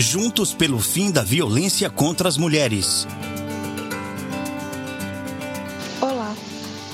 [0.00, 3.04] Juntos pelo fim da violência contra as mulheres.
[6.00, 6.36] Olá,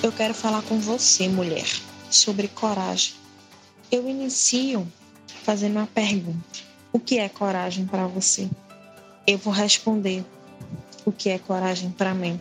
[0.02, 1.66] eu quero falar com você, mulher,
[2.10, 3.12] sobre coragem.
[3.92, 4.90] Eu inicio
[5.44, 6.60] fazendo uma pergunta:
[6.94, 8.48] O que é coragem para você?
[9.26, 10.24] Eu vou responder:
[11.04, 12.40] O que é coragem para mim?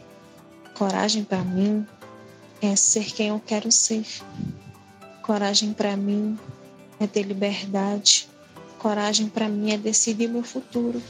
[0.75, 1.85] Coragem para mim
[2.61, 4.05] é ser quem eu quero ser.
[5.23, 6.39] Coragem para mim
[7.01, 8.29] é ter liberdade.
[8.83, 11.01] Coragem para mim é decidir meu futuro.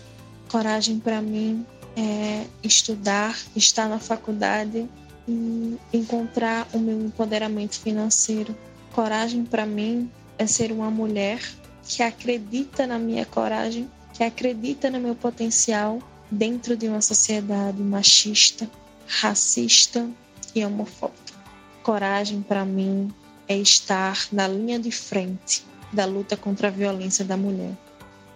[0.48, 1.66] Coragem para mim
[1.98, 4.88] é estudar, estar na faculdade
[5.28, 8.56] e encontrar o meu empoderamento financeiro.
[8.92, 11.42] Coragem para mim é ser uma mulher
[11.82, 15.98] que acredita na minha coragem, que acredita no meu potencial
[16.30, 18.70] dentro de uma sociedade machista,
[19.08, 20.08] racista
[20.54, 21.34] e homofóbica.
[21.82, 23.12] Coragem para mim
[23.48, 27.74] é estar na linha de frente da luta contra a violência da mulher.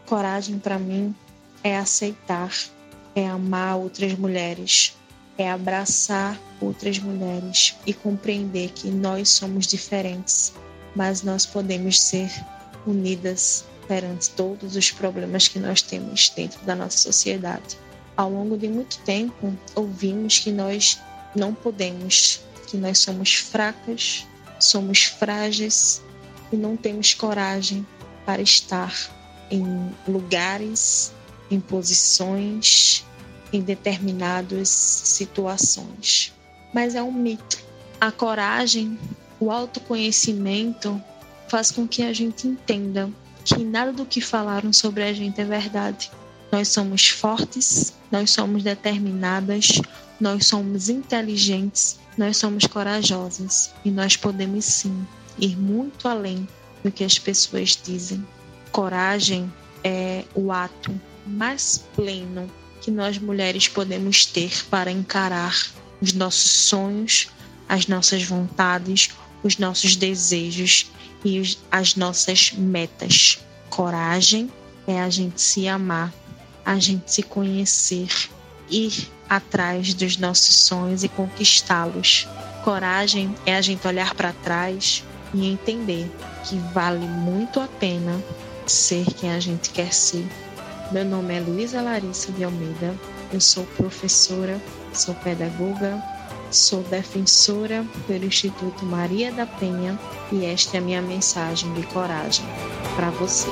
[0.05, 1.13] Coragem para mim
[1.63, 2.53] é aceitar,
[3.15, 4.95] é amar outras mulheres,
[5.37, 10.53] é abraçar outras mulheres e compreender que nós somos diferentes,
[10.95, 12.29] mas nós podemos ser
[12.85, 17.77] unidas perante todos os problemas que nós temos dentro da nossa sociedade.
[18.15, 20.99] Ao longo de muito tempo, ouvimos que nós
[21.35, 24.25] não podemos, que nós somos fracas,
[24.59, 26.01] somos frágeis
[26.51, 27.85] e não temos coragem
[28.25, 28.93] para estar
[29.49, 31.13] em lugares,
[31.49, 33.05] em posições,
[33.51, 36.33] em determinadas situações.
[36.73, 37.59] Mas é um mito.
[37.99, 38.97] A coragem,
[39.39, 41.01] o autoconhecimento
[41.47, 43.09] faz com que a gente entenda
[43.45, 46.11] que nada do que falaram sobre a gente é verdade.
[46.51, 49.81] Nós somos fortes, nós somos determinadas,
[50.19, 55.05] nós somos inteligentes, nós somos corajosas e nós podemos sim
[55.39, 56.47] ir muito além
[56.83, 58.25] do que as pessoas dizem.
[58.71, 59.51] Coragem
[59.83, 62.49] é o ato mais pleno
[62.81, 65.55] que nós mulheres podemos ter para encarar
[66.01, 67.27] os nossos sonhos,
[67.67, 69.09] as nossas vontades,
[69.43, 70.89] os nossos desejos
[71.25, 73.39] e as nossas metas.
[73.69, 74.51] Coragem
[74.87, 76.13] é a gente se amar,
[76.65, 78.09] a gente se conhecer,
[78.69, 82.27] ir atrás dos nossos sonhos e conquistá-los.
[82.63, 85.03] Coragem é a gente olhar para trás
[85.33, 86.09] e entender
[86.43, 88.21] que vale muito a pena
[88.65, 90.25] ser quem a gente quer ser.
[90.91, 92.95] Meu nome é Luísa Larissa de Almeida,
[93.31, 94.61] eu sou professora,
[94.93, 96.01] sou pedagoga,
[96.49, 99.99] sou defensora pelo Instituto Maria da Penha
[100.31, 102.45] e esta é a minha mensagem de coragem
[102.95, 103.47] para você.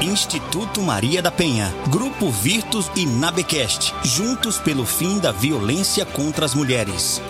[0.00, 6.54] Instituto Maria da Penha, Grupo Virtus e Nabecast, juntos pelo fim da violência contra as
[6.54, 7.20] mulheres.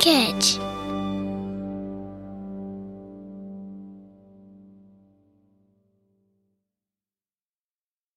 [0.00, 0.58] catch